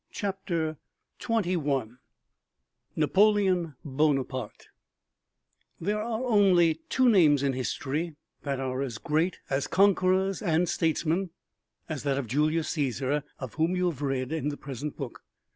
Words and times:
CHAPTER 0.09 0.77
XXI 1.19 1.97
NAPOLEON 2.95 3.75
BONAPARTE 3.85 4.69
There 5.79 6.01
are 6.01 6.23
only 6.23 6.81
two 6.89 7.07
names 7.07 7.43
in 7.43 7.53
history 7.53 8.15
that 8.41 8.59
are 8.59 8.81
as 8.81 8.97
great 8.97 9.41
as 9.51 9.67
conquerors 9.67 10.41
and 10.41 10.67
statesmen 10.67 11.29
as 11.87 12.01
that 12.01 12.17
of 12.17 12.25
Julius 12.25 12.73
Cæsar 12.75 13.21
of 13.37 13.53
whom 13.53 13.75
you 13.75 13.91
have 13.91 14.01
read 14.01 14.31
in 14.31 14.49
the 14.49 14.57
present 14.57 14.97
book. 14.97 15.21